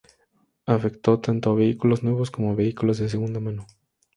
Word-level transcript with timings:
Afecta 0.65 1.21
tanto 1.25 1.51
a 1.51 1.53
vehículos 1.53 2.01
nuevos 2.01 2.31
como 2.31 2.49
a 2.51 2.55
vehículos 2.55 2.97
de 2.97 3.07
segunda 3.07 3.39
mano. 3.39 3.67